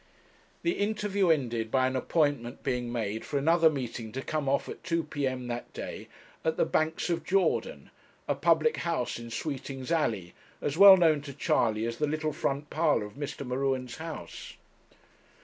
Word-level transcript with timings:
The 0.63 0.79
interview 0.79 1.29
ended 1.29 1.69
by 1.69 1.85
an 1.85 1.95
appointment 1.95 2.63
being 2.63 2.91
made 2.91 3.23
for 3.23 3.37
another 3.37 3.69
meeting 3.69 4.11
to 4.13 4.23
come 4.23 4.49
off 4.49 4.67
at 4.67 4.83
two 4.83 5.03
p.m. 5.03 5.45
that 5.49 5.71
day, 5.73 6.07
at 6.43 6.57
the 6.57 6.65
'Banks 6.65 7.11
of 7.11 7.23
Jordan,' 7.23 7.91
a 8.27 8.33
public 8.33 8.77
house 8.77 9.19
in 9.19 9.29
Sweeting's 9.29 9.91
Alley, 9.91 10.33
as 10.59 10.75
well 10.75 10.97
known 10.97 11.21
to 11.21 11.33
Charley 11.33 11.85
as 11.85 11.97
the 11.97 12.07
little 12.07 12.33
front 12.33 12.71
parlour 12.71 13.05
of 13.05 13.13
Mr. 13.13 13.45
M'Ruen's 13.45 13.97
house. 13.97 14.55